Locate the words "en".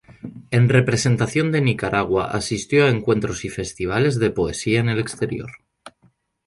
0.57-0.63, 4.79-4.89